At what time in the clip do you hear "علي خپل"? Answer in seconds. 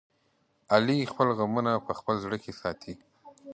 0.73-1.27